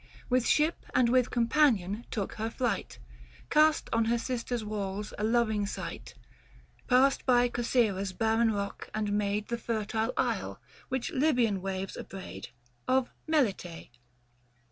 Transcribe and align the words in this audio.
610 0.29 0.29
With 0.31 0.47
ship 0.47 0.85
and 0.95 1.09
with 1.09 1.29
companion 1.29 2.07
took 2.09 2.33
her 2.33 2.49
flight, 2.49 2.97
Cast 3.51 3.87
on 3.93 4.05
her 4.05 4.17
sister's 4.17 4.65
walls 4.65 5.13
a 5.19 5.23
loving 5.23 5.67
sight, 5.67 6.15
Passed 6.87 7.23
by 7.27 7.47
Cosyra's 7.47 8.11
barren 8.11 8.51
rock 8.51 8.89
and 8.95 9.13
made 9.13 9.49
The 9.49 9.59
fertile 9.59 10.11
isle, 10.17 10.59
which 10.89 11.11
Libyan 11.13 11.61
waves 11.61 11.95
abrade, 11.95 12.47
Of 12.87 13.11
Melite. 13.27 13.91